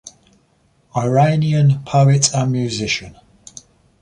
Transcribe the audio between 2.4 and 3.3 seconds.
musician.